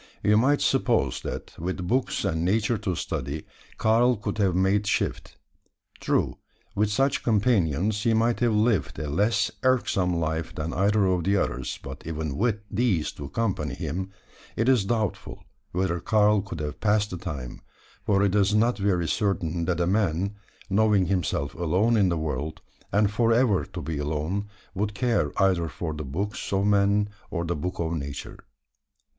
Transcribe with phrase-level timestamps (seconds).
[0.23, 3.45] You might suppose that, with books and Nature to study,
[3.77, 5.37] Karl could have made shift.
[5.99, 6.39] True,
[6.73, 11.37] with such companions he might have lived a less irksome life than either of the
[11.37, 14.09] others; but even with these to occupy him,
[14.55, 17.61] it is doubtful whether Karl could have passed the time;
[18.03, 20.33] for it is not very certain, that a man
[20.67, 22.61] knowing himself alone in the world,
[22.91, 27.45] and for ever to be alone would care either for the books of men or
[27.45, 28.39] the book of Nature.